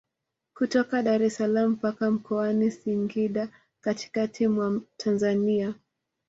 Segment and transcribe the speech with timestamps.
[0.53, 3.49] Kutoka Daressalaam mpaka Mkoani Singida
[3.81, 5.73] katikati mwa Tanzania